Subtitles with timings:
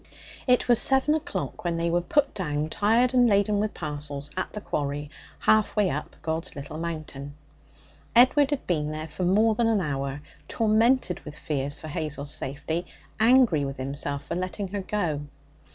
[0.47, 4.51] It was seven o'clock when they were put down, tired and laden with parcels, at
[4.51, 7.35] the quarry half way up God's Little Mountain.
[8.15, 12.87] Edward had been there for more than an hour, tormented with fears for Hazel's safety,
[13.19, 15.21] angry with himself for letting her go.